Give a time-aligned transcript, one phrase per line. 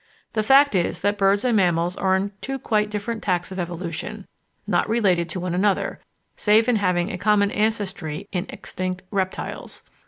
[0.33, 4.25] The fact is that birds and mammals are on two quite different tacks of evolution,
[4.65, 5.99] not related to one another,
[6.35, 9.83] save in having a common ancestry in extinct reptiles.